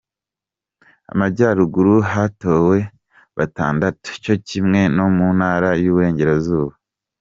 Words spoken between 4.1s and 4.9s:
cyo kimwe